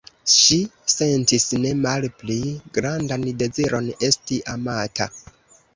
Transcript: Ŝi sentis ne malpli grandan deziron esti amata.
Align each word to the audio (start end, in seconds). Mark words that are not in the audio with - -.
Ŝi 0.35 0.55
sentis 0.93 1.45
ne 1.65 1.75
malpli 1.83 2.39
grandan 2.79 3.29
deziron 3.45 3.95
esti 4.11 4.45
amata. 4.57 5.15